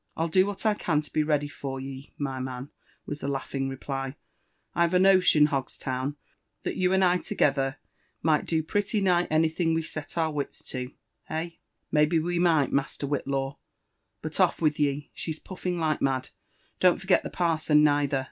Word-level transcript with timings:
"I'll 0.16 0.28
do 0.28 0.46
what 0.46 0.64
I 0.64 0.74
can 0.74 1.02
to 1.02 1.12
be 1.12 1.24
ready 1.24 1.48
for 1.48 1.80
ye, 1.80 2.12
my 2.16 2.38
man," 2.38 2.70
was 3.04 3.18
the 3.18 3.26
laugh 3.26 3.52
ing 3.52 3.68
reply. 3.68 4.14
'* 4.44 4.74
I've 4.76 4.94
a 4.94 5.00
notion, 5.00 5.46
Hogstown, 5.48 6.14
that 6.62 6.76
you 6.76 6.92
and 6.92 7.04
I 7.04 7.18
together 7.18 7.78
might 8.22 8.46
do 8.46 8.62
pretty 8.62 9.00
nigh 9.00 9.24
anything 9.24 9.74
we 9.74 9.82
set 9.82 10.16
our 10.16 10.30
wits 10.30 10.62
to*— 10.62 10.92
hey?" 11.26 11.26
JONATHAN 11.32 11.48
JEFFERSON 11.48 11.48
VVHITLAW. 11.48 12.06
«51 12.06 12.08
''Maybe 12.08 12.20
W6 12.20 12.40
might, 12.40 12.70
Muter 12.70 13.08
Whitlaw. 13.08 13.56
But 14.22 14.38
off 14.38 14.62
with 14.62 14.78
ye— 14.78 15.10
she'g 15.14 15.42
poiBog 15.42 15.78
like 15.80 16.00
mad. 16.00 16.28
Don't 16.78 17.00
forget 17.00 17.24
the 17.24 17.30
parson 17.30 17.82
neither. 17.82 18.28